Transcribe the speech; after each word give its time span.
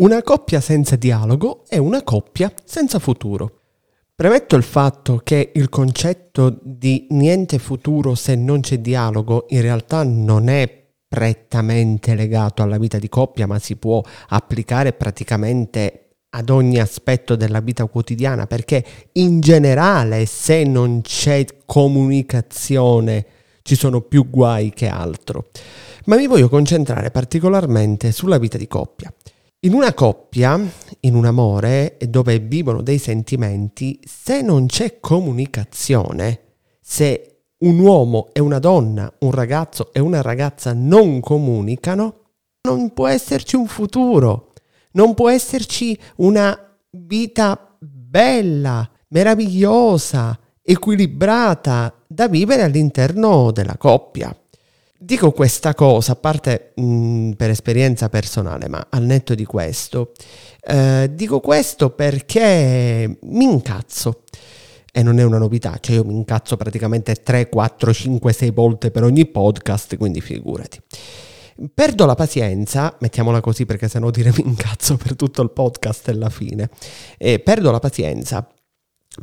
Una 0.00 0.22
coppia 0.22 0.62
senza 0.62 0.96
dialogo 0.96 1.64
è 1.68 1.76
una 1.76 2.02
coppia 2.02 2.50
senza 2.64 2.98
futuro. 2.98 3.58
Premetto 4.14 4.56
il 4.56 4.62
fatto 4.62 5.20
che 5.22 5.50
il 5.54 5.68
concetto 5.68 6.58
di 6.62 7.06
niente 7.10 7.58
futuro 7.58 8.14
se 8.14 8.34
non 8.34 8.60
c'è 8.60 8.78
dialogo 8.78 9.44
in 9.50 9.60
realtà 9.60 10.02
non 10.02 10.48
è 10.48 10.86
prettamente 11.06 12.14
legato 12.14 12.62
alla 12.62 12.78
vita 12.78 12.98
di 12.98 13.10
coppia, 13.10 13.46
ma 13.46 13.58
si 13.58 13.76
può 13.76 14.02
applicare 14.28 14.94
praticamente 14.94 16.14
ad 16.30 16.48
ogni 16.48 16.78
aspetto 16.78 17.36
della 17.36 17.60
vita 17.60 17.84
quotidiana, 17.84 18.46
perché 18.46 18.82
in 19.12 19.40
generale 19.40 20.24
se 20.24 20.64
non 20.64 21.02
c'è 21.02 21.44
comunicazione 21.66 23.26
ci 23.60 23.74
sono 23.74 24.00
più 24.00 24.30
guai 24.30 24.70
che 24.70 24.88
altro. 24.88 25.48
Ma 26.06 26.16
mi 26.16 26.26
voglio 26.26 26.48
concentrare 26.48 27.10
particolarmente 27.10 28.12
sulla 28.12 28.38
vita 28.38 28.56
di 28.56 28.66
coppia. 28.66 29.12
In 29.62 29.74
una 29.74 29.92
coppia, 29.92 30.58
in 31.00 31.14
un 31.14 31.26
amore 31.26 31.98
dove 32.08 32.38
vivono 32.38 32.80
dei 32.80 32.96
sentimenti, 32.96 34.00
se 34.02 34.40
non 34.40 34.64
c'è 34.64 35.00
comunicazione, 35.00 36.54
se 36.80 37.42
un 37.58 37.78
uomo 37.78 38.30
e 38.32 38.40
una 38.40 38.58
donna, 38.58 39.12
un 39.18 39.30
ragazzo 39.32 39.92
e 39.92 40.00
una 40.00 40.22
ragazza 40.22 40.72
non 40.72 41.20
comunicano, 41.20 42.30
non 42.62 42.94
può 42.94 43.06
esserci 43.06 43.56
un 43.56 43.66
futuro, 43.66 44.54
non 44.92 45.12
può 45.12 45.28
esserci 45.28 45.98
una 46.16 46.58
vita 46.92 47.76
bella, 47.78 48.90
meravigliosa, 49.08 50.40
equilibrata 50.62 52.02
da 52.06 52.28
vivere 52.28 52.62
all'interno 52.62 53.50
della 53.50 53.76
coppia. 53.76 54.34
Dico 55.02 55.32
questa 55.32 55.72
cosa, 55.74 56.12
a 56.12 56.16
parte 56.16 56.72
mh, 56.74 56.82
mm, 56.82 57.30
per 57.30 57.48
esperienza 57.48 58.10
personale, 58.10 58.68
ma 58.68 58.86
al 58.90 59.02
netto 59.04 59.34
di 59.34 59.46
questo, 59.46 60.12
eh, 60.60 61.08
dico 61.14 61.40
questo 61.40 61.88
perché 61.88 63.16
mi 63.22 63.44
incazzo. 63.44 64.24
E 64.92 65.02
non 65.02 65.18
è 65.18 65.22
una 65.22 65.38
novità, 65.38 65.78
cioè 65.80 65.96
io 65.96 66.04
mi 66.04 66.12
incazzo 66.12 66.58
praticamente 66.58 67.14
3, 67.14 67.48
4, 67.48 67.94
5, 67.94 68.30
6 68.30 68.50
volte 68.50 68.90
per 68.90 69.04
ogni 69.04 69.24
podcast, 69.24 69.96
quindi 69.96 70.20
figurati. 70.20 70.78
Perdo 71.72 72.04
la 72.04 72.14
pazienza, 72.14 72.94
mettiamola 73.00 73.40
così 73.40 73.64
perché 73.64 73.88
sennò 73.88 74.10
dire 74.10 74.30
mi 74.36 74.48
incazzo 74.48 74.98
per 74.98 75.16
tutto 75.16 75.40
il 75.40 75.50
podcast 75.50 76.10
alla 76.10 76.28
fine. 76.28 76.68
Eh, 77.16 77.38
perdo 77.38 77.70
la 77.70 77.78
pazienza 77.78 78.46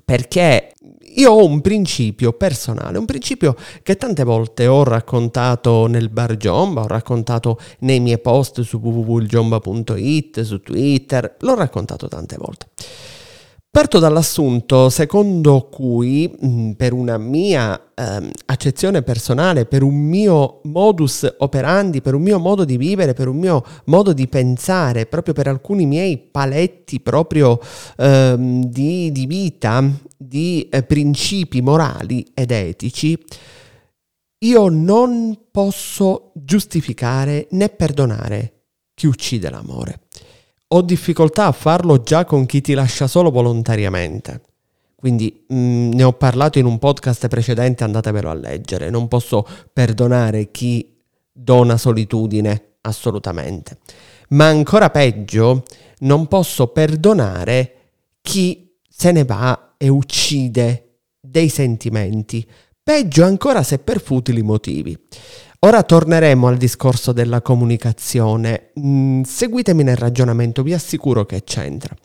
perché 0.03 0.71
io 1.17 1.31
ho 1.31 1.45
un 1.45 1.61
principio 1.61 2.33
personale, 2.33 2.97
un 2.97 3.05
principio 3.05 3.55
che 3.81 3.95
tante 3.95 4.23
volte 4.23 4.67
ho 4.67 4.83
raccontato 4.83 5.87
nel 5.87 6.09
bar 6.09 6.37
Giomba, 6.37 6.81
ho 6.81 6.87
raccontato 6.87 7.59
nei 7.79 7.99
miei 7.99 8.19
post 8.19 8.61
su 8.61 8.77
www.giomba.it, 8.77 10.41
su 10.41 10.61
Twitter, 10.61 11.35
l'ho 11.39 11.55
raccontato 11.55 12.07
tante 12.07 12.35
volte. 12.37 12.67
Parto 13.77 13.99
dall'assunto 13.99 14.89
secondo 14.89 15.67
cui, 15.71 16.35
mm, 16.43 16.71
per 16.71 16.93
una 16.93 17.19
mia 17.19 17.79
eh, 17.93 18.31
accezione 18.47 19.03
personale, 19.03 19.65
per 19.67 19.83
un 19.83 19.93
mio 19.93 20.61
modus 20.63 21.31
operandi, 21.37 22.01
per 22.01 22.15
un 22.15 22.23
mio 22.23 22.39
modo 22.39 22.65
di 22.65 22.75
vivere, 22.75 23.13
per 23.13 23.27
un 23.27 23.37
mio 23.37 23.63
modo 23.85 24.13
di 24.13 24.27
pensare, 24.27 25.05
proprio 25.05 25.35
per 25.35 25.47
alcuni 25.47 25.85
miei 25.85 26.17
paletti 26.17 27.01
proprio 27.01 27.59
eh, 27.97 28.35
di, 28.65 29.11
di, 29.11 29.25
vita, 29.27 29.87
di 30.17 30.67
eh, 30.71 30.81
principi 30.81 31.61
morali 31.61 32.25
ed 32.33 32.49
etici, 32.49 33.15
io 34.39 34.69
non 34.69 35.49
posso 35.51 36.31
giustificare 36.33 37.45
né 37.51 37.69
perdonare 37.69 38.53
chi 38.95 39.05
uccide 39.05 39.51
l'amore. 39.51 39.99
Ho 40.69 40.81
difficoltà 40.81 41.45
a 41.45 41.51
farlo 41.53 42.01
già 42.01 42.25
con 42.25 42.45
chi 42.45 42.59
ti 42.59 42.73
lascia 42.73 43.07
solo 43.07 43.31
volontariamente. 43.31 44.41
Quindi 44.95 45.45
mh, 45.47 45.55
mm, 45.55 45.91
ne 45.93 46.03
ho 46.03 46.13
parlato 46.13 46.59
in 46.59 46.65
un 46.65 46.77
podcast 46.79 47.27
precedente, 47.27 47.83
andatevelo 47.83 48.29
a 48.29 48.33
leggere. 48.33 48.89
Non 48.89 49.07
posso 49.07 49.47
perdonare 49.71 50.51
chi 50.51 50.97
dona 51.31 51.77
solitudine, 51.77 52.77
assolutamente. 52.81 53.77
Ma 54.29 54.47
ancora 54.47 54.89
peggio, 54.89 55.63
non 55.99 56.27
posso 56.27 56.67
perdonare 56.67 57.75
chi 58.21 58.75
se 58.89 59.11
ne 59.11 59.23
va 59.23 59.75
e 59.77 59.87
uccide 59.87 60.99
dei 61.21 61.47
sentimenti. 61.47 62.45
Peggio 62.83 63.23
ancora 63.23 63.63
se 63.63 63.79
per 63.79 64.01
futili 64.01 64.41
motivi. 64.41 64.97
Ora 65.61 65.81
torneremo 65.81 66.47
al 66.47 66.55
discorso 66.55 67.11
della 67.11 67.41
comunicazione. 67.41 68.69
Mm, 68.79 69.23
seguitemi 69.23 69.81
nel 69.81 69.95
ragionamento, 69.97 70.61
vi 70.61 70.71
assicuro 70.71 71.25
che 71.25 71.43
c'entra. 71.43 71.95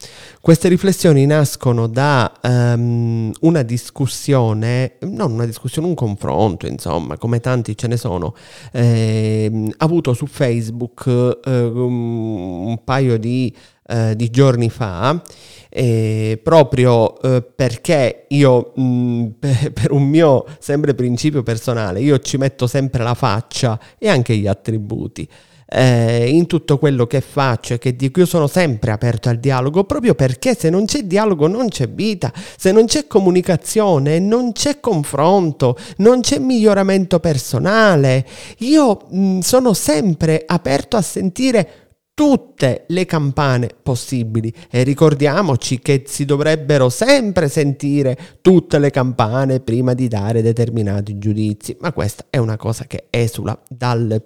Queste 0.40 0.68
riflessioni 0.68 1.26
nascono 1.26 1.86
da 1.86 2.32
um, 2.42 3.30
una 3.40 3.62
discussione, 3.62 4.94
non 5.00 5.32
una 5.32 5.44
discussione, 5.44 5.86
un 5.86 5.94
confronto, 5.94 6.66
insomma, 6.66 7.18
come 7.18 7.40
tanti 7.40 7.76
ce 7.76 7.88
ne 7.88 7.98
sono, 7.98 8.34
eh, 8.72 9.70
avuto 9.76 10.14
su 10.14 10.24
Facebook 10.24 11.40
eh, 11.44 11.60
un 11.60 12.80
paio 12.82 13.18
di, 13.18 13.54
eh, 13.86 14.14
di 14.16 14.30
giorni 14.30 14.70
fa 14.70 15.22
eh, 15.68 16.38
proprio 16.42 17.20
eh, 17.22 17.42
perché 17.42 18.26
io 18.28 18.72
mh, 18.74 18.82
mm, 18.82 19.26
per, 19.72 19.90
un 19.92 20.02
mio 20.02 20.44
sempre 20.58 20.94
principio 20.94 21.42
personale 21.42 22.00
io 22.00 22.18
ci 22.18 22.36
metto 22.36 22.66
sempre 22.66 23.02
la 23.02 23.14
faccia 23.14 23.78
e 23.98 24.08
anche 24.08 24.36
gli 24.36 24.46
attributi 24.46 25.26
eh, 25.74 26.28
in 26.28 26.46
tutto 26.46 26.76
quello 26.76 27.06
che 27.06 27.22
faccio 27.22 27.74
e 27.74 27.78
che 27.78 27.96
dico 27.96 28.20
io 28.20 28.26
sono 28.26 28.46
sempre 28.46 28.90
aperto 28.90 29.30
al 29.30 29.38
dialogo 29.38 29.84
proprio 29.84 30.14
perché 30.14 30.54
se 30.54 30.68
non 30.68 30.84
c'è 30.84 31.04
dialogo 31.04 31.46
non 31.46 31.68
c'è 31.68 31.88
vita 31.88 32.30
se 32.34 32.72
non 32.72 32.84
c'è 32.84 33.06
comunicazione 33.06 34.18
non 34.18 34.52
c'è 34.52 34.80
confronto 34.80 35.78
non 35.96 36.20
c'è 36.20 36.38
miglioramento 36.38 37.20
personale. 37.20 38.26
Io 38.58 39.06
mh, 39.08 39.18
mm, 39.18 39.38
sono 39.38 39.72
sempre 39.72 40.42
aperto 40.46 40.96
a 40.96 41.02
sentire 41.02 41.81
tutte 42.14 42.84
le 42.88 43.06
campane 43.06 43.70
possibili 43.82 44.52
e 44.70 44.82
ricordiamoci 44.82 45.78
che 45.78 46.04
si 46.06 46.26
dovrebbero 46.26 46.90
sempre 46.90 47.48
sentire 47.48 48.18
tutte 48.42 48.78
le 48.78 48.90
campane 48.90 49.60
prima 49.60 49.94
di 49.94 50.08
dare 50.08 50.42
determinati 50.42 51.18
giudizi, 51.18 51.76
ma 51.80 51.92
questa 51.92 52.26
è 52.28 52.36
una 52.36 52.56
cosa 52.56 52.84
che 52.84 53.06
esula 53.08 53.58
dal, 53.66 54.22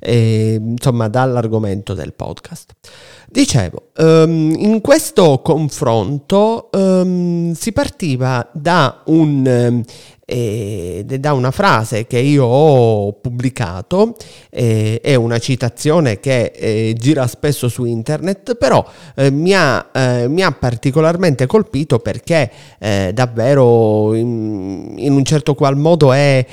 eh, 0.00 0.60
insomma, 0.60 1.08
dall'argomento 1.08 1.94
del 1.94 2.12
podcast. 2.12 2.72
Dicevo, 3.30 3.90
um, 3.98 4.54
in 4.56 4.80
questo 4.80 5.40
confronto 5.42 6.70
um, 6.72 7.52
si 7.52 7.72
partiva 7.72 8.48
da 8.52 9.02
un 9.06 9.84
eh, 10.30 11.04
da 11.06 11.32
una 11.32 11.50
frase 11.50 12.06
che 12.06 12.18
io 12.18 12.44
ho 12.44 13.12
pubblicato, 13.14 14.14
eh, 14.50 15.00
è 15.02 15.14
una 15.14 15.38
citazione 15.38 16.20
che 16.20 16.52
eh, 16.54 16.94
gira 16.98 17.26
spesso 17.26 17.68
su 17.68 17.86
internet, 17.86 18.54
però 18.56 18.84
eh, 19.16 19.30
mi 19.30 19.54
ha, 19.54 19.88
eh, 19.90 20.28
mi, 20.28 20.42
ha, 20.42 20.52
particolarmente 20.52 21.46
colpito 21.46 21.98
perché 22.00 22.50
eh, 22.78 23.12
davvero 23.14 24.12
in, 24.14 24.96
in, 24.98 25.12
un 25.12 25.24
certo 25.24 25.54
qual 25.54 25.76
modo 25.78 26.12
è, 26.12 26.44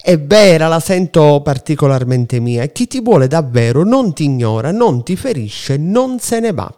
è 0.00 0.16
vera, 0.16 0.68
la 0.68 0.78
sento 0.78 1.40
particolarmente 1.42 2.38
mia. 2.38 2.64
Chi 2.66 2.86
ti 2.86 3.00
vuole 3.00 3.26
davvero 3.26 3.82
non 3.82 4.12
ti 4.12 4.22
ignora, 4.22 4.70
non 4.70 5.02
ti 5.02 5.16
ferisce, 5.16 5.76
non 5.76 6.20
se 6.20 6.38
ne 6.38 6.52
va. 6.52 6.72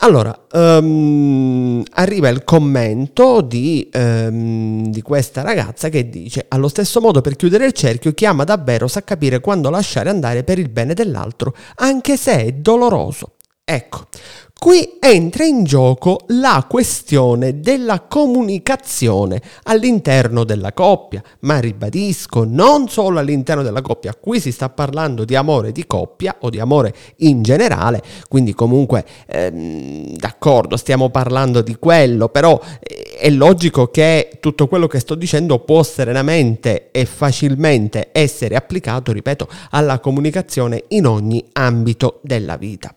Allora, 0.00 0.46
um, 0.52 1.82
arriva 1.92 2.28
il 2.28 2.44
commento 2.44 3.40
di, 3.40 3.88
um, 3.94 4.90
di, 4.90 5.00
questa 5.00 5.40
ragazza 5.40 5.88
che 5.88 6.10
dice 6.10 6.44
allo 6.48 6.68
stesso 6.68 7.00
modo 7.00 7.22
per 7.22 7.34
chiudere 7.34 7.64
il 7.64 7.72
cerchio 7.72 8.12
chi 8.12 8.26
ama 8.26 8.44
davvero 8.44 8.88
sa 8.88 9.02
capire 9.02 9.40
quando 9.40 9.70
lasciare 9.70 10.10
andare 10.10 10.44
per 10.44 10.58
il 10.58 10.68
bene 10.68 10.92
dell'altro, 10.92 11.54
anche 11.76 12.18
se 12.18 12.44
è 12.44 12.52
doloroso. 12.52 13.36
Ecco, 13.64 14.06
Qui 14.58 14.96
entra 15.00 15.44
in 15.44 15.64
gioco 15.64 16.20
la 16.28 16.64
questione 16.68 17.60
della 17.60 18.00
comunicazione 18.00 19.40
all'interno 19.64 20.44
della 20.44 20.72
coppia, 20.72 21.22
ma 21.40 21.60
ribadisco, 21.60 22.44
non 22.44 22.88
solo 22.88 23.18
all'interno 23.18 23.62
della 23.62 23.82
coppia, 23.82 24.16
qui 24.18 24.40
si 24.40 24.50
sta 24.50 24.70
parlando 24.70 25.26
di 25.26 25.36
amore 25.36 25.72
di 25.72 25.86
coppia 25.86 26.36
o 26.40 26.48
di 26.48 26.58
amore 26.58 26.94
in 27.18 27.42
generale, 27.42 28.02
quindi 28.28 28.54
comunque 28.54 29.04
ehm, 29.26 30.16
d'accordo, 30.16 30.78
stiamo 30.78 31.10
parlando 31.10 31.60
di 31.60 31.76
quello, 31.78 32.30
però 32.30 32.58
eh, 32.80 33.18
è 33.18 33.30
logico 33.30 33.88
che 33.88 34.38
tutto 34.40 34.68
quello 34.68 34.86
che 34.86 35.00
sto 35.00 35.14
dicendo 35.14 35.58
può 35.58 35.82
serenamente 35.82 36.90
e 36.92 37.04
facilmente 37.04 38.08
essere 38.10 38.56
applicato, 38.56 39.12
ripeto, 39.12 39.48
alla 39.70 40.00
comunicazione 40.00 40.84
in 40.88 41.06
ogni 41.06 41.44
ambito 41.52 42.20
della 42.22 42.56
vita 42.56 42.92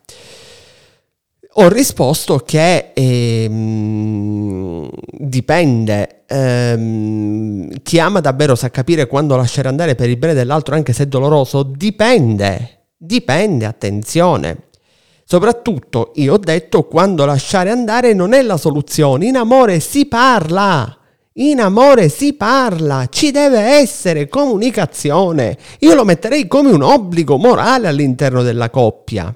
ho 1.52 1.68
risposto 1.68 2.38
che 2.38 2.92
ehm, 2.94 4.90
dipende. 5.12 6.24
Ehm, 6.28 7.70
chi 7.82 8.00
ama 8.00 8.20
davvero 8.20 8.56
sa 8.56 8.70
capire 8.70 9.08
quando 9.08 9.36
lasciare 9.36 9.68
andare 9.68 9.96
per 9.96 10.10
il 10.10 10.18
bene 10.18 10.34
dell'altro, 10.34 10.76
anche 10.76 10.94
se 10.94 11.04
è 11.04 11.08
doloroso. 11.08 11.64
Dipende, 11.64 12.86
dipende, 12.96 13.66
attenzione. 13.66 14.68
Soprattutto, 15.26 16.12
io 16.16 16.34
ho 16.34 16.38
detto, 16.38 16.84
quando 16.84 17.26
lasciare 17.26 17.72
andare 17.72 18.14
non 18.14 18.34
è 18.34 18.42
la 18.42 18.58
soluzione. 18.58 19.26
In 19.26 19.38
amore 19.38 19.80
si 19.80 20.06
parla. 20.06 20.96
In 21.34 21.62
amore 21.62 22.10
si 22.10 22.34
parla, 22.34 23.08
ci 23.10 23.32
deve 23.32 23.60
essere 23.60 24.28
comunicazione. 24.28 25.58
Io 25.80 25.96
lo 25.96 26.04
metterei 26.04 26.48
come 26.48 26.72
un 26.72 26.82
obbligo 26.82 27.38
morale 27.38 27.88
all'interno 27.88 28.44
della 28.44 28.70
coppia. 28.70 29.34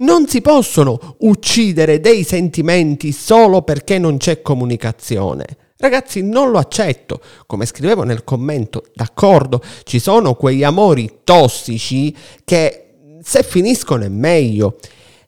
Non 0.00 0.28
si 0.28 0.40
possono 0.40 1.16
uccidere 1.18 1.98
dei 1.98 2.22
sentimenti 2.22 3.10
solo 3.10 3.62
perché 3.62 3.98
non 3.98 4.16
c'è 4.16 4.42
comunicazione. 4.42 5.44
Ragazzi, 5.76 6.22
non 6.22 6.50
lo 6.50 6.58
accetto. 6.58 7.20
Come 7.46 7.66
scrivevo 7.66 8.04
nel 8.04 8.22
commento, 8.22 8.84
d'accordo, 8.94 9.60
ci 9.82 9.98
sono 9.98 10.34
quegli 10.34 10.62
amori 10.62 11.20
tossici 11.24 12.14
che 12.44 12.84
se 13.22 13.42
finiscono 13.42 14.04
è 14.04 14.08
meglio. 14.08 14.78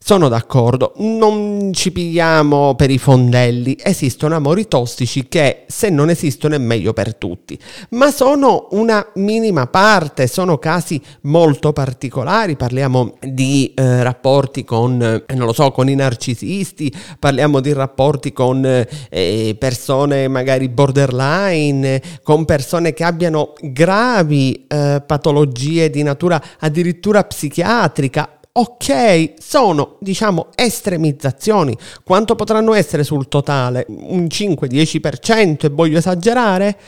Sono 0.03 0.29
d'accordo, 0.29 0.95
non 0.97 1.73
ci 1.75 1.93
pigliamo 1.93 2.75
per 2.75 2.91
i 2.91 2.97
fondelli, 2.97 3.77
esistono 3.81 4.35
amori 4.35 4.67
tossici 4.67 5.29
che 5.29 5.65
se 5.69 5.91
non 5.91 6.09
esistono 6.09 6.55
è 6.55 6.59
meglio 6.59 6.95
per 6.95 7.15
tutti, 7.15 7.57
ma 7.91 8.11
sono 8.11 8.69
una 8.71 9.07
minima 9.17 9.67
parte, 9.67 10.27
sono 10.27 10.57
casi 10.59 11.01
molto 11.25 11.75
particolari, 11.75 12.57
parliamo 12.57 13.19
di 13.21 13.73
eh, 13.77 14.03
rapporti 14.03 14.65
con, 14.65 15.01
eh, 15.03 15.35
non 15.35 15.47
lo 15.47 15.53
so, 15.53 15.71
con 15.71 15.89
i 15.91 15.95
narcisisti, 15.95 16.93
parliamo 17.19 17.61
di 17.61 17.73
rapporti 17.75 18.33
con 18.33 18.65
eh, 18.65 19.57
persone 19.57 20.29
magari 20.29 20.71
borderline, 20.71 22.01
con 22.23 22.47
persone 22.47 22.95
che 22.95 23.05
abbiano 23.05 23.53
gravi 23.61 24.65
eh, 24.67 25.03
patologie 25.07 25.91
di 25.91 26.03
natura 26.03 26.43
addirittura 26.59 27.23
psichiatrica 27.23 28.40
ok, 28.53 29.35
sono 29.39 29.97
diciamo 30.01 30.49
estremizzazioni. 30.55 31.77
Quanto 32.05 32.35
potranno 32.35 32.75
essere 32.75 33.05
sul 33.05 33.29
totale? 33.29 33.87
Un 33.89 34.27
5-10% 34.29 35.67
e 35.67 35.69
voglio 35.69 35.99
esagerare? 35.99 36.79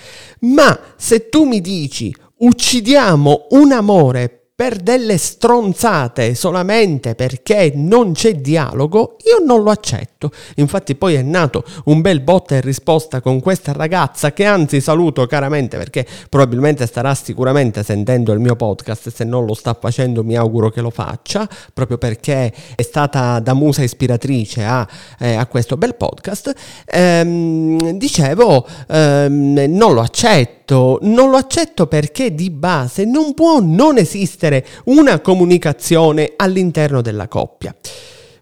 Ma 0.41 0.79
se 0.97 1.29
tu 1.29 1.44
mi 1.44 1.61
dici 1.61 2.14
uccidiamo 2.38 3.47
un 3.50 3.73
amore 3.73 4.42
per 4.62 4.76
delle 4.76 5.19
stronzate 5.19 6.37
solamente 6.37 7.17
perché 7.17 7.73
non 7.75 8.12
c'è 8.12 8.37
dialogo, 8.37 9.17
io 9.25 9.44
non 9.44 9.64
lo 9.64 9.73
accetto. 9.73 10.31
Infatti 10.56 10.94
poi 10.94 11.14
è 11.14 11.23
nato 11.23 11.64
un 11.87 12.00
bel 12.00 12.20
botta 12.20 12.55
e 12.55 12.61
risposta 12.61 13.20
con 13.20 13.41
questa 13.41 13.73
ragazza 13.73 14.32
che 14.32 14.44
anzi 14.44 14.81
saluto 14.81 15.26
caramente 15.26 15.76
perché 15.79 16.06
probabilmente 16.29 16.87
starà 16.87 17.12
sicuramente 17.17 17.82
sentendo 17.82 18.31
il 18.31 18.38
mio 18.38 18.55
podcast, 18.55 19.12
se 19.12 19.25
non 19.25 19.47
lo 19.47 19.55
sta 19.55 19.75
facendo 19.75 20.23
mi 20.23 20.37
auguro 20.37 20.70
che 20.70 20.81
lo 20.81 20.91
faccia, 20.91 21.49
proprio 21.75 21.99
perché 21.99 22.53
è 22.76 22.82
stata 22.82 23.41
da 23.41 23.55
musa 23.55 23.82
ispiratrice 23.82 24.62
a, 24.62 24.87
eh, 25.19 25.35
a 25.35 25.47
questo 25.47 25.76
bel 25.76 25.97
podcast. 25.97 26.55
Ehm, 26.87 27.91
dicevo, 27.94 28.65
ehm, 28.87 29.65
non 29.70 29.93
lo 29.93 30.03
accetto, 30.03 31.00
non 31.03 31.31
lo 31.31 31.37
accetto 31.37 31.88
perché 31.88 32.32
di 32.32 32.50
base 32.50 33.05
non 33.05 33.35
può 33.35 33.58
non 33.61 33.99
esistere 33.99 34.51
una 34.84 35.20
comunicazione 35.20 36.32
all'interno 36.37 37.00
della 37.00 37.28
coppia. 37.28 37.75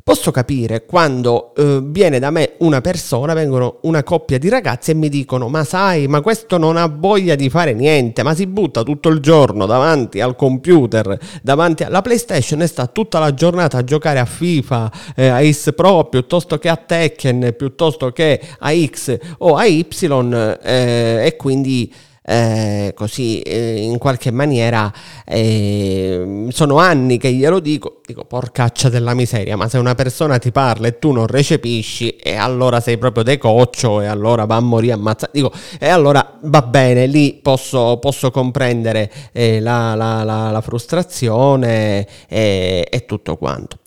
Posso 0.02 0.30
capire 0.30 0.86
quando 0.86 1.54
eh, 1.54 1.78
viene 1.84 2.18
da 2.18 2.30
me 2.30 2.54
una 2.58 2.80
persona, 2.80 3.32
vengono 3.34 3.78
una 3.82 4.02
coppia 4.02 4.38
di 4.38 4.48
ragazzi 4.48 4.90
e 4.90 4.94
mi 4.94 5.08
dicono 5.08 5.48
ma 5.48 5.62
sai, 5.62 6.08
ma 6.08 6.20
questo 6.20 6.56
non 6.56 6.76
ha 6.76 6.86
voglia 6.86 7.36
di 7.36 7.48
fare 7.50 7.74
niente, 7.74 8.24
ma 8.24 8.34
si 8.34 8.48
butta 8.48 8.82
tutto 8.82 9.08
il 9.10 9.20
giorno 9.20 9.66
davanti 9.66 10.20
al 10.20 10.34
computer, 10.34 11.16
davanti 11.42 11.84
alla 11.84 12.00
PlayStation 12.00 12.62
e 12.62 12.66
sta 12.66 12.86
tutta 12.86 13.18
la 13.18 13.34
giornata 13.34 13.78
a 13.78 13.84
giocare 13.84 14.18
a 14.18 14.24
FIFA, 14.24 14.92
eh, 15.14 15.28
a 15.28 15.48
X 15.48 15.74
Pro 15.74 16.06
piuttosto 16.06 16.58
che 16.58 16.68
a 16.68 16.76
Tekken, 16.76 17.54
piuttosto 17.56 18.10
che 18.10 18.40
a 18.58 18.72
X 18.74 19.16
o 19.38 19.54
a 19.54 19.64
Y 19.66 19.86
eh, 20.62 21.26
e 21.26 21.36
quindi 21.36 21.92
eh, 22.30 22.92
così 22.94 23.40
eh, 23.40 23.80
in 23.80 23.98
qualche 23.98 24.30
maniera 24.30 24.92
eh, 25.26 26.46
sono 26.50 26.78
anni 26.78 27.18
che 27.18 27.32
glielo 27.32 27.58
dico, 27.58 28.00
dico 28.06 28.24
porcaccia 28.24 28.88
della 28.88 29.14
miseria, 29.14 29.56
ma 29.56 29.68
se 29.68 29.78
una 29.78 29.96
persona 29.96 30.38
ti 30.38 30.52
parla 30.52 30.86
e 30.86 31.00
tu 31.00 31.10
non 31.10 31.26
recepisci 31.26 32.10
e 32.10 32.36
allora 32.36 32.78
sei 32.78 32.98
proprio 32.98 33.24
decoccio 33.24 34.00
e 34.00 34.06
allora 34.06 34.44
va 34.44 34.54
a 34.54 34.60
morire 34.60 34.92
ammazzato, 34.92 35.32
dico 35.32 35.52
e 35.80 35.88
allora 35.88 36.38
va 36.42 36.62
bene, 36.62 37.06
lì 37.06 37.40
posso, 37.42 37.98
posso 37.98 38.30
comprendere 38.30 39.10
eh, 39.32 39.58
la, 39.58 39.96
la, 39.96 40.22
la, 40.22 40.50
la, 40.52 40.60
frustrazione 40.60 42.06
e, 42.28 42.86
e 42.88 43.06
tutto 43.06 43.36
quanto. 43.36 43.78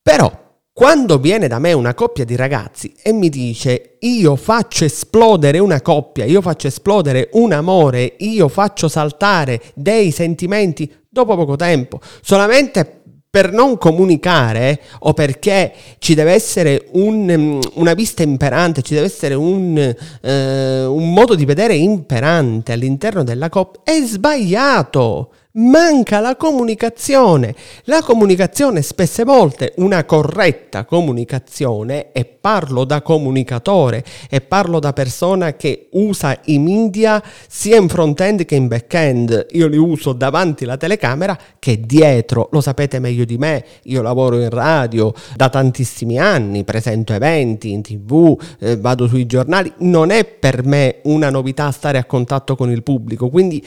Però 0.00 0.43
quando 0.74 1.18
viene 1.18 1.46
da 1.46 1.60
me 1.60 1.72
una 1.72 1.94
coppia 1.94 2.24
di 2.24 2.34
ragazzi 2.34 2.92
e 3.00 3.12
mi 3.12 3.28
dice 3.28 3.96
io 4.00 4.34
faccio 4.34 4.84
esplodere 4.84 5.60
una 5.60 5.80
coppia, 5.80 6.24
io 6.24 6.40
faccio 6.40 6.66
esplodere 6.66 7.28
un 7.34 7.52
amore, 7.52 8.16
io 8.18 8.48
faccio 8.48 8.88
saltare 8.88 9.62
dei 9.74 10.10
sentimenti 10.10 10.92
dopo 11.08 11.36
poco 11.36 11.54
tempo, 11.54 12.00
solamente 12.20 13.02
per 13.30 13.52
non 13.52 13.78
comunicare 13.78 14.80
o 14.98 15.14
perché 15.14 15.72
ci 15.98 16.14
deve 16.14 16.32
essere 16.32 16.88
un, 16.94 17.60
una 17.74 17.94
vista 17.94 18.24
imperante, 18.24 18.82
ci 18.82 18.94
deve 18.94 19.06
essere 19.06 19.34
un, 19.34 19.78
eh, 19.78 20.84
un 20.86 21.12
modo 21.12 21.36
di 21.36 21.44
vedere 21.44 21.76
imperante 21.76 22.72
all'interno 22.72 23.22
della 23.22 23.48
coppia, 23.48 23.80
è 23.84 24.04
sbagliato 24.04 25.30
manca 25.56 26.18
la 26.18 26.36
comunicazione. 26.36 27.54
La 27.84 28.02
comunicazione 28.02 28.82
spesse 28.82 29.24
volte, 29.24 29.72
una 29.76 30.04
corretta 30.04 30.84
comunicazione, 30.84 32.10
e 32.12 32.24
parlo 32.24 32.84
da 32.84 33.02
comunicatore 33.02 34.04
e 34.28 34.40
parlo 34.40 34.80
da 34.80 34.92
persona 34.92 35.54
che 35.54 35.88
usa 35.92 36.38
i 36.46 36.58
media 36.58 37.22
sia 37.48 37.76
in 37.76 37.88
front-end 37.88 38.44
che 38.44 38.56
in 38.56 38.66
back-end. 38.66 39.46
Io 39.52 39.68
li 39.68 39.76
uso 39.76 40.12
davanti 40.12 40.64
alla 40.64 40.76
telecamera 40.76 41.38
che 41.58 41.80
dietro, 41.80 42.48
lo 42.50 42.60
sapete 42.60 42.98
meglio 42.98 43.24
di 43.24 43.38
me, 43.38 43.64
io 43.84 44.02
lavoro 44.02 44.40
in 44.40 44.50
radio 44.50 45.12
da 45.36 45.48
tantissimi 45.48 46.18
anni, 46.18 46.64
presento 46.64 47.12
eventi 47.12 47.70
in 47.70 47.82
tv, 47.82 48.36
eh, 48.58 48.76
vado 48.76 49.06
sui 49.06 49.26
giornali, 49.26 49.72
non 49.78 50.10
è 50.10 50.24
per 50.24 50.64
me 50.64 50.96
una 51.04 51.30
novità 51.30 51.70
stare 51.70 51.98
a 51.98 52.04
contatto 52.04 52.56
con 52.56 52.70
il 52.70 52.82
pubblico, 52.82 53.28
quindi 53.30 53.64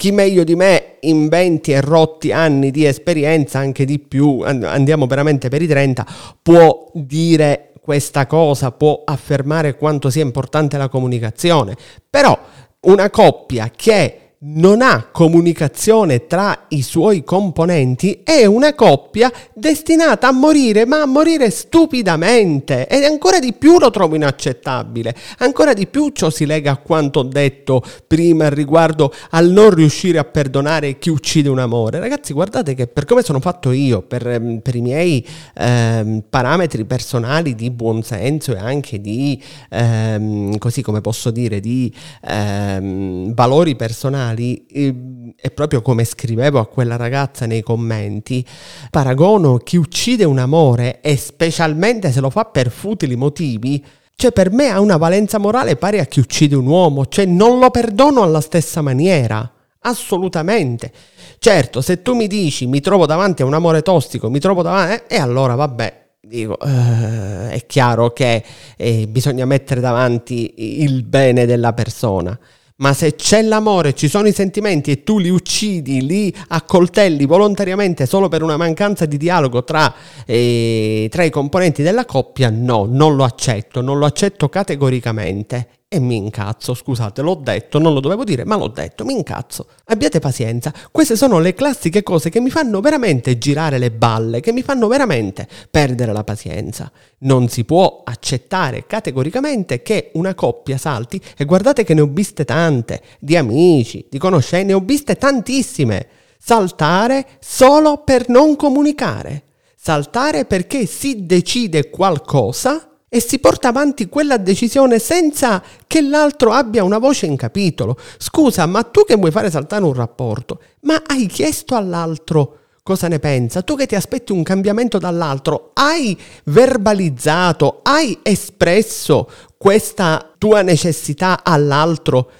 chi 0.00 0.12
meglio 0.12 0.44
di 0.44 0.56
me 0.56 0.96
in 1.00 1.28
20 1.28 1.72
e 1.72 1.80
rotti 1.82 2.32
anni 2.32 2.70
di 2.70 2.86
esperienza, 2.86 3.58
anche 3.58 3.84
di 3.84 3.98
più, 3.98 4.40
andiamo 4.40 5.04
veramente 5.04 5.50
per 5.50 5.60
i 5.60 5.66
30, 5.66 6.06
può 6.40 6.90
dire 6.94 7.72
questa 7.82 8.24
cosa, 8.24 8.72
può 8.72 9.02
affermare 9.04 9.76
quanto 9.76 10.08
sia 10.08 10.22
importante 10.22 10.78
la 10.78 10.88
comunicazione. 10.88 11.76
Però 12.08 12.38
una 12.86 13.10
coppia 13.10 13.70
che 13.76 14.29
non 14.42 14.80
ha 14.80 15.08
comunicazione 15.12 16.26
tra 16.26 16.64
i 16.68 16.80
suoi 16.80 17.22
componenti 17.24 18.22
è 18.24 18.46
una 18.46 18.74
coppia 18.74 19.30
destinata 19.52 20.28
a 20.28 20.32
morire, 20.32 20.86
ma 20.86 21.02
a 21.02 21.06
morire 21.06 21.50
stupidamente. 21.50 22.86
E 22.86 23.04
ancora 23.04 23.38
di 23.38 23.52
più 23.52 23.78
lo 23.78 23.90
trovo 23.90 24.14
inaccettabile. 24.14 25.14
Ancora 25.38 25.74
di 25.74 25.86
più 25.86 26.08
ciò 26.14 26.30
si 26.30 26.46
lega 26.46 26.70
a 26.72 26.76
quanto 26.78 27.18
ho 27.18 27.22
detto 27.24 27.82
prima 28.06 28.48
riguardo 28.48 29.12
al 29.30 29.50
non 29.50 29.74
riuscire 29.74 30.16
a 30.16 30.24
perdonare 30.24 30.98
chi 30.98 31.10
uccide 31.10 31.50
un 31.50 31.58
amore. 31.58 31.98
Ragazzi, 31.98 32.32
guardate 32.32 32.72
che 32.72 32.86
per 32.86 33.04
come 33.04 33.22
sono 33.22 33.40
fatto 33.40 33.72
io, 33.72 34.00
per, 34.00 34.26
ehm, 34.26 34.60
per 34.60 34.74
i 34.74 34.80
miei 34.80 35.26
eh, 35.54 36.22
parametri 36.30 36.86
personali 36.86 37.54
di 37.54 37.70
buonsenso 37.70 38.54
e 38.54 38.58
anche 38.58 39.02
di, 39.02 39.42
eh, 39.68 40.56
così 40.58 40.80
come 40.80 41.02
posso 41.02 41.30
dire, 41.30 41.60
di 41.60 41.92
eh, 42.22 43.32
valori 43.34 43.76
personali, 43.76 44.28
personali 44.34 45.34
e 45.36 45.50
proprio 45.50 45.82
come 45.82 46.04
scrivevo 46.04 46.58
a 46.58 46.66
quella 46.66 46.96
ragazza 46.96 47.46
nei 47.46 47.62
commenti, 47.62 48.44
paragono 48.90 49.56
chi 49.58 49.76
uccide 49.76 50.24
un 50.24 50.38
amore 50.38 51.00
e 51.00 51.16
specialmente 51.16 52.12
se 52.12 52.20
lo 52.20 52.30
fa 52.30 52.44
per 52.44 52.70
futili 52.70 53.16
motivi, 53.16 53.84
cioè 54.16 54.32
per 54.32 54.50
me 54.50 54.68
ha 54.68 54.80
una 54.80 54.96
valenza 54.96 55.38
morale 55.38 55.76
pari 55.76 55.98
a 55.98 56.04
chi 56.04 56.20
uccide 56.20 56.54
un 56.54 56.66
uomo, 56.66 57.06
cioè 57.06 57.24
non 57.24 57.58
lo 57.58 57.70
perdono 57.70 58.22
alla 58.22 58.40
stessa 58.40 58.80
maniera. 58.82 59.50
Assolutamente. 59.82 60.92
Certo, 61.38 61.80
se 61.80 62.02
tu 62.02 62.14
mi 62.14 62.26
dici 62.26 62.66
mi 62.66 62.80
trovo 62.80 63.06
davanti 63.06 63.40
a 63.40 63.46
un 63.46 63.54
amore 63.54 63.80
tossico, 63.80 64.28
mi 64.28 64.38
trovo 64.38 64.60
davanti, 64.60 65.04
eh, 65.06 65.16
e 65.16 65.18
allora 65.18 65.54
vabbè, 65.54 66.08
dico, 66.20 66.58
eh, 66.60 67.48
è 67.48 67.64
chiaro 67.66 68.10
che 68.12 68.44
eh, 68.76 69.06
bisogna 69.08 69.46
mettere 69.46 69.80
davanti 69.80 70.82
il 70.82 71.02
bene 71.04 71.46
della 71.46 71.72
persona. 71.72 72.38
Ma 72.80 72.94
se 72.94 73.14
c'è 73.14 73.42
l'amore, 73.42 73.94
ci 73.94 74.08
sono 74.08 74.26
i 74.26 74.32
sentimenti 74.32 74.90
e 74.90 75.02
tu 75.02 75.18
li 75.18 75.28
uccidi, 75.28 76.06
li 76.06 76.34
accoltelli 76.48 77.26
volontariamente 77.26 78.06
solo 78.06 78.28
per 78.28 78.42
una 78.42 78.56
mancanza 78.56 79.04
di 79.04 79.18
dialogo 79.18 79.64
tra, 79.64 79.92
eh, 80.24 81.06
tra 81.10 81.22
i 81.22 81.30
componenti 81.30 81.82
della 81.82 82.06
coppia, 82.06 82.48
no, 82.48 82.86
non 82.88 83.16
lo 83.16 83.24
accetto, 83.24 83.82
non 83.82 83.98
lo 83.98 84.06
accetto 84.06 84.48
categoricamente. 84.48 85.79
E 85.92 85.98
mi 85.98 86.14
incazzo. 86.14 86.72
Scusate, 86.72 87.20
l'ho 87.20 87.34
detto, 87.34 87.80
non 87.80 87.92
lo 87.92 87.98
dovevo 87.98 88.22
dire, 88.22 88.44
ma 88.44 88.54
l'ho 88.54 88.68
detto, 88.68 89.04
mi 89.04 89.12
incazzo. 89.12 89.66
Abbiate 89.86 90.20
pazienza, 90.20 90.72
queste 90.92 91.16
sono 91.16 91.40
le 91.40 91.52
classiche 91.52 92.04
cose 92.04 92.30
che 92.30 92.38
mi 92.38 92.48
fanno 92.48 92.80
veramente 92.80 93.38
girare 93.38 93.76
le 93.76 93.90
balle, 93.90 94.38
che 94.38 94.52
mi 94.52 94.62
fanno 94.62 94.86
veramente 94.86 95.48
perdere 95.68 96.12
la 96.12 96.22
pazienza. 96.22 96.92
Non 97.18 97.48
si 97.48 97.64
può 97.64 98.02
accettare 98.04 98.86
categoricamente 98.86 99.82
che 99.82 100.12
una 100.14 100.36
coppia 100.36 100.78
salti, 100.78 101.20
e 101.36 101.44
guardate 101.44 101.82
che 101.82 101.94
ne 101.94 102.02
ho 102.02 102.06
viste 102.06 102.44
tante, 102.44 103.02
di 103.18 103.36
amici, 103.36 104.06
di 104.08 104.18
conoscenti, 104.18 104.68
ne 104.68 104.74
ho 104.74 104.80
viste 104.80 105.16
tantissime, 105.16 106.06
saltare 106.38 107.26
solo 107.40 108.04
per 108.04 108.28
non 108.28 108.54
comunicare. 108.54 109.42
Saltare 109.74 110.44
perché 110.44 110.86
si 110.86 111.26
decide 111.26 111.90
qualcosa 111.90 112.89
e 113.12 113.20
si 113.20 113.40
porta 113.40 113.68
avanti 113.68 114.08
quella 114.08 114.36
decisione 114.36 115.00
senza 115.00 115.62
che 115.86 116.00
l'altro 116.00 116.52
abbia 116.52 116.84
una 116.84 116.98
voce 116.98 117.26
in 117.26 117.36
capitolo. 117.36 117.98
Scusa, 118.16 118.64
ma 118.66 118.84
tu 118.84 119.04
che 119.04 119.16
vuoi 119.16 119.32
fare 119.32 119.50
saltare 119.50 119.84
un 119.84 119.92
rapporto, 119.92 120.60
ma 120.82 121.02
hai 121.06 121.26
chiesto 121.26 121.74
all'altro 121.74 122.54
cosa 122.82 123.08
ne 123.08 123.18
pensa? 123.18 123.62
Tu 123.62 123.76
che 123.76 123.86
ti 123.86 123.94
aspetti 123.96 124.32
un 124.32 124.42
cambiamento 124.42 124.98
dall'altro, 124.98 125.72
hai 125.74 126.18
verbalizzato, 126.44 127.80
hai 127.82 128.18
espresso 128.22 129.28
questa 129.58 130.32
tua 130.38 130.62
necessità 130.62 131.44
all'altro? 131.44 132.30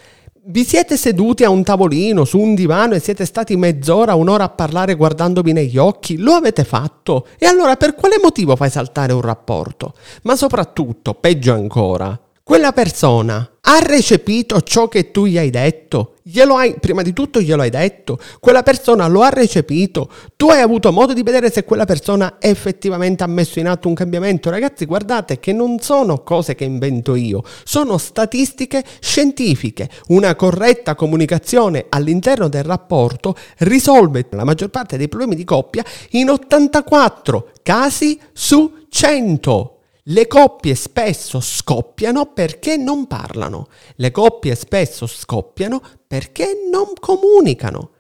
Vi 0.50 0.64
siete 0.64 0.97
seduti 0.97 1.45
a 1.45 1.49
un 1.49 1.62
tavolino, 1.62 2.25
su 2.25 2.37
un 2.40 2.57
divano 2.57 2.95
e 2.95 2.99
siete 2.99 3.25
stati 3.25 3.57
mezz'ora, 3.57 4.16
un'ora 4.16 4.42
a 4.42 4.49
parlare 4.49 4.97
guardandovi 4.97 5.52
negli 5.52 5.78
occhi? 5.78 6.16
Lo 6.16 6.33
avete 6.33 6.64
fatto? 6.64 7.28
E 7.38 7.47
allora 7.47 7.76
per 7.76 7.95
quale 7.95 8.19
motivo 8.21 8.57
fai 8.57 8.69
saltare 8.69 9.12
un 9.12 9.21
rapporto? 9.21 9.95
Ma 10.23 10.35
soprattutto, 10.35 11.14
peggio 11.14 11.52
ancora, 11.52 12.19
quella 12.42 12.73
persona 12.73 13.49
ha 13.62 13.78
recepito 13.80 14.60
ciò 14.62 14.88
che 14.88 15.10
tu 15.10 15.26
gli 15.26 15.36
hai 15.36 15.50
detto? 15.50 16.14
Glielo 16.22 16.56
hai, 16.56 16.76
prima 16.78 17.02
di 17.02 17.12
tutto 17.12 17.40
glielo 17.40 17.62
hai 17.62 17.70
detto? 17.70 18.18
Quella 18.38 18.62
persona 18.62 19.06
lo 19.06 19.22
ha 19.22 19.28
recepito? 19.28 20.10
Tu 20.36 20.48
hai 20.48 20.60
avuto 20.60 20.92
modo 20.92 21.12
di 21.12 21.22
vedere 21.22 21.50
se 21.50 21.64
quella 21.64 21.84
persona 21.84 22.36
effettivamente 22.38 23.24
ha 23.24 23.26
messo 23.26 23.58
in 23.58 23.66
atto 23.66 23.88
un 23.88 23.94
cambiamento? 23.94 24.48
Ragazzi, 24.48 24.84
guardate 24.84 25.40
che 25.40 25.52
non 25.52 25.80
sono 25.80 26.22
cose 26.22 26.54
che 26.54 26.64
invento 26.64 27.14
io, 27.14 27.42
sono 27.64 27.98
statistiche 27.98 28.84
scientifiche. 29.00 29.88
Una 30.08 30.34
corretta 30.36 30.94
comunicazione 30.94 31.86
all'interno 31.88 32.48
del 32.48 32.64
rapporto 32.64 33.36
risolve 33.58 34.26
la 34.30 34.44
maggior 34.44 34.70
parte 34.70 34.96
dei 34.96 35.08
problemi 35.08 35.34
di 35.34 35.44
coppia 35.44 35.84
in 36.10 36.30
84 36.30 37.50
casi 37.62 38.18
su 38.32 38.86
100. 38.88 39.79
Le 40.04 40.26
coppie 40.26 40.75
spesso 40.75 41.40
scoppiano 41.40 42.33
perché 42.33 42.76
non 42.76 43.07
parlano, 43.07 43.69
le 43.97 44.11
coppie 44.11 44.54
spesso 44.54 45.07
scoppiano 45.07 45.83
perché 46.07 46.69
non 46.71 46.92
comunicano. 46.99 47.90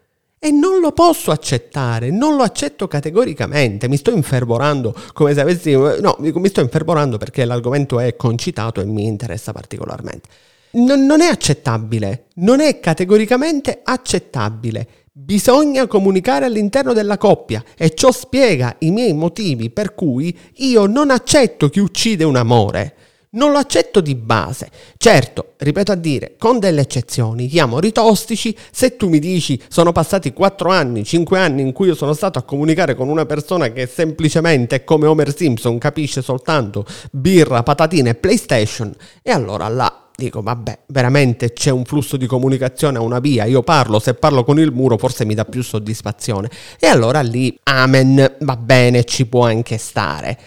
E 0.42 0.50
non 0.50 0.80
lo 0.80 0.92
posso 0.92 1.32
accettare, 1.32 2.10
non 2.10 2.34
lo 2.36 2.42
accetto 2.42 2.88
categoricamente, 2.88 3.88
mi 3.88 3.98
sto 3.98 4.10
infervorando 4.10 4.94
come 5.12 5.34
se 5.34 5.40
avessi... 5.42 5.72
No, 5.72 6.16
mi 6.18 6.48
sto 6.48 6.62
infervorando 6.62 7.18
perché 7.18 7.44
l'argomento 7.44 8.00
è 8.00 8.16
concitato 8.16 8.80
e 8.80 8.86
mi 8.86 9.04
interessa 9.04 9.52
particolarmente. 9.52 10.28
Non, 10.72 11.04
non 11.04 11.20
è 11.20 11.26
accettabile, 11.26 12.28
non 12.36 12.60
è 12.60 12.80
categoricamente 12.80 13.80
accettabile. 13.84 14.88
Bisogna 15.22 15.86
comunicare 15.86 16.46
all'interno 16.46 16.94
della 16.94 17.18
coppia 17.18 17.62
e 17.76 17.94
ciò 17.94 18.10
spiega 18.10 18.76
i 18.78 18.90
miei 18.90 19.12
motivi 19.12 19.68
per 19.68 19.94
cui 19.94 20.36
io 20.54 20.86
non 20.86 21.10
accetto 21.10 21.68
chi 21.68 21.78
uccide 21.78 22.24
un 22.24 22.36
amore. 22.36 22.94
Non 23.32 23.52
lo 23.52 23.58
accetto 23.58 24.00
di 24.00 24.14
base. 24.14 24.70
Certo, 24.96 25.52
ripeto 25.58 25.92
a 25.92 25.94
dire, 25.94 26.36
con 26.38 26.58
delle 26.58 26.80
eccezioni, 26.80 27.48
gli 27.48 27.58
amori 27.58 27.92
tossici, 27.92 28.56
se 28.72 28.96
tu 28.96 29.10
mi 29.10 29.18
dici 29.18 29.60
sono 29.68 29.92
passati 29.92 30.32
4 30.32 30.70
anni, 30.70 31.04
5 31.04 31.38
anni 31.38 31.60
in 31.60 31.72
cui 31.72 31.88
io 31.88 31.94
sono 31.94 32.14
stato 32.14 32.38
a 32.38 32.42
comunicare 32.42 32.94
con 32.94 33.10
una 33.10 33.26
persona 33.26 33.70
che 33.72 33.86
semplicemente 33.86 34.84
come 34.84 35.06
Homer 35.06 35.36
Simpson 35.36 35.76
capisce 35.76 36.22
soltanto 36.22 36.86
birra, 37.12 37.62
patatine 37.62 38.10
e 38.10 38.14
PlayStation, 38.14 38.90
e 39.22 39.30
allora 39.30 39.68
là 39.68 39.99
dico 40.20 40.42
vabbè, 40.42 40.80
veramente 40.88 41.52
c'è 41.52 41.70
un 41.70 41.84
flusso 41.84 42.18
di 42.18 42.26
comunicazione 42.26 42.98
a 42.98 43.00
una 43.00 43.20
via, 43.20 43.46
io 43.46 43.62
parlo, 43.62 43.98
se 43.98 44.14
parlo 44.14 44.44
con 44.44 44.58
il 44.58 44.70
muro 44.70 44.98
forse 44.98 45.24
mi 45.24 45.34
dà 45.34 45.46
più 45.46 45.62
soddisfazione. 45.62 46.50
E 46.78 46.86
allora 46.86 47.22
lì, 47.22 47.58
amen, 47.64 48.36
va 48.40 48.56
bene, 48.56 49.04
ci 49.04 49.26
può 49.26 49.46
anche 49.46 49.78
stare. 49.78 50.38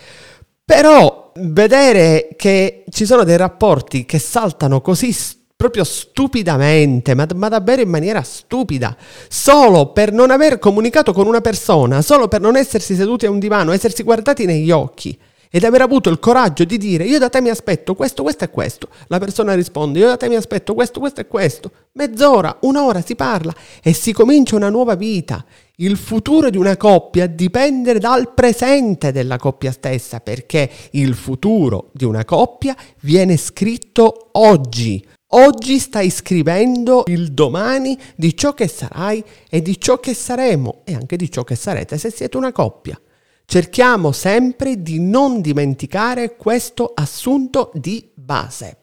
Però 0.63 1.32
vedere 1.38 2.30
che 2.38 2.86
ci 2.89 3.06
sono 3.06 3.24
dei 3.24 3.38
rapporti 3.38 4.06
che 4.06 4.20
saltano 4.20 4.80
così 4.82 5.13
proprio 5.56 5.84
stupidamente, 5.84 7.15
ma, 7.15 7.25
ma, 7.36 7.50
davvero 7.50 7.82
in 7.82 7.89
maniera 7.89 8.22
stupida, 8.22 8.96
solo 9.27 9.92
per 9.92 10.12
non 10.12 10.30
aver 10.30 10.60
comunicato 10.60 11.13
con 11.13 11.25
una 11.25 11.42
persona, 11.42 12.01
solo 12.01 12.27
per 12.27 12.42
non 12.42 12.56
essersi 12.58 12.96
seduti 12.96 13.25
a 13.25 13.32
un 13.32 13.39
divano, 13.39 13.72
essersi 13.72 14.03
guardati 14.03 14.46
negli 14.46 14.72
occhi 14.72 15.18
ed 15.56 15.64
aver 15.66 15.82
avuto 15.82 16.10
il 16.10 16.18
coraggio 16.18 16.64
di 16.64 16.80
dire 16.80 17.04
io 17.04 17.20
da 17.20 17.30
te 17.30 17.40
mi 17.40 17.50
aspetto 17.50 17.94
questo, 17.94 18.24
questo 18.24 18.44
e 18.44 18.50
questo. 18.50 18.88
La 19.06 19.20
persona 19.20 19.54
risponde 19.54 20.00
io 20.00 20.08
da 20.08 20.18
te 20.18 20.28
mi 20.28 20.34
aspetto 20.34 20.74
questo, 20.74 21.00
questo 21.00 21.22
e 21.22 21.28
questo. 21.28 21.72
Mezz'ora, 21.92 22.58
un'ora 22.62 23.04
si 23.04 23.14
parla 23.14 23.54
e 23.84 23.94
si 23.94 24.14
comincia 24.14 24.56
una 24.56 24.70
nuova 24.70 24.96
vita. 24.96 25.46
Il 25.76 25.96
futuro 25.96 26.50
di 26.50 26.58
una 26.58 26.76
coppia 26.76 27.28
dipende 27.28 28.00
dal 28.00 28.34
presente 28.34 29.12
della 29.12 29.38
coppia 29.38 29.72
stessa 29.72 30.22
perché 30.22 30.68
il 30.94 31.14
futuro 31.14 31.92
di 31.94 32.06
una 32.06 32.26
coppia 32.26 32.76
viene 33.02 33.38
scritto 33.38 34.30
oggi. 34.32 35.06
Oggi 35.36 35.78
stai 35.78 36.10
scrivendo 36.10 37.04
il 37.06 37.32
domani 37.32 37.96
di 38.16 38.36
ciò 38.36 38.56
che 38.56 38.68
sarai 38.68 39.24
e 39.48 39.62
di 39.62 39.80
ciò 39.80 40.00
che 40.00 40.16
saremo 40.16 40.82
e 40.84 40.96
anche 40.96 41.16
di 41.16 41.30
ciò 41.30 41.44
che 41.44 41.54
sarete 41.54 42.00
se 42.00 42.10
siete 42.10 42.38
una 42.38 42.52
coppia. 42.52 43.00
Cerchiamo 43.46 44.12
sempre 44.12 44.82
di 44.82 45.00
non 45.00 45.42
dimenticare 45.42 46.36
questo 46.36 46.92
assunto 46.96 47.72
di 47.76 48.10
base. 48.14 48.78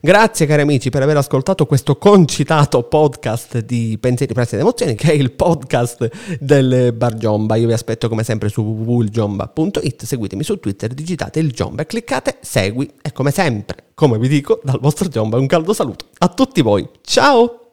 Grazie 0.00 0.46
cari 0.46 0.62
amici 0.62 0.90
per 0.90 1.02
aver 1.02 1.16
ascoltato 1.16 1.66
questo 1.66 1.96
concitato 1.96 2.82
podcast 2.84 3.60
di 3.60 3.96
Pensieri, 3.98 4.34
Prezzi 4.34 4.54
ed 4.54 4.60
Emozioni 4.60 4.94
che 4.94 5.10
è 5.12 5.14
il 5.14 5.32
podcast 5.32 6.38
del 6.38 6.92
Bar 6.92 7.14
Giomba. 7.14 7.56
Io 7.56 7.66
vi 7.66 7.72
aspetto 7.72 8.08
come 8.08 8.22
sempre 8.22 8.48
su 8.48 8.62
www.giomba.it, 8.62 10.04
seguitemi 10.04 10.44
su 10.44 10.58
Twitter, 10.60 10.92
digitate 10.92 11.40
il 11.40 11.50
Giomba 11.52 11.82
e 11.82 11.86
cliccate 11.86 12.38
segui 12.40 12.90
e 13.00 13.12
come 13.12 13.30
sempre, 13.30 13.86
come 13.94 14.18
vi 14.18 14.28
dico, 14.28 14.60
dal 14.62 14.78
vostro 14.80 15.08
Giomba 15.08 15.38
un 15.38 15.46
caldo 15.46 15.72
saluto 15.72 16.06
a 16.18 16.28
tutti 16.28 16.60
voi. 16.60 16.88
Ciao! 17.00 17.61